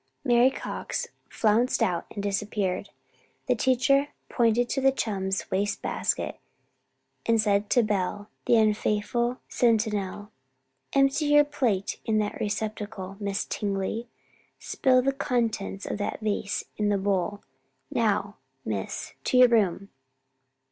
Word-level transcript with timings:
Mary 0.23 0.49
Cox 0.49 1.09
flounced 1.29 1.83
out 1.83 2.07
and 2.09 2.23
disappeared. 2.23 2.89
The 3.47 3.53
teacher 3.53 4.07
pointed 4.29 4.67
to 4.69 4.81
the 4.81 4.91
chums' 4.91 5.51
waste 5.51 5.83
basket 5.83 6.39
and 7.27 7.39
said 7.39 7.69
to 7.69 7.83
Bell, 7.83 8.27
the 8.47 8.55
unfaithful 8.55 9.41
sentinel: 9.47 10.31
"Empty 10.91 11.25
your 11.25 11.43
plate 11.43 11.99
in 12.03 12.17
that 12.17 12.39
receptacle, 12.39 13.15
Miss 13.19 13.45
Tingley. 13.45 14.09
Spill 14.57 15.03
the 15.03 15.13
contents 15.13 15.85
of 15.85 15.99
that 15.99 16.19
vase 16.19 16.65
in 16.77 16.89
the 16.89 16.97
bowl. 16.97 17.43
Now, 17.91 18.37
Miss, 18.65 19.13
to 19.25 19.37
your 19.37 19.49
room." 19.49 19.89